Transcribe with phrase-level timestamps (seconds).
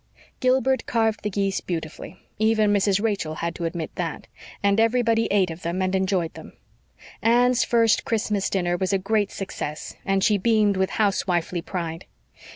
[0.39, 2.17] Gilbert carved the geese beautifully.
[2.39, 2.99] Even Mrs.
[2.99, 4.25] Rachel had to admit that.
[4.63, 6.53] And everybody ate of them and enjoyed them.
[7.21, 12.05] Anne's first Christmas dinner was a great success and she beamed with housewifely pride.